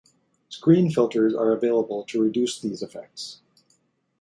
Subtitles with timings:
[0.49, 3.39] Screen filters are available to reduce these effects.